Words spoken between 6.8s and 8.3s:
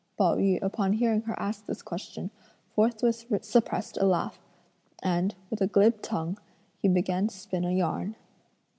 he began to spin a yarn.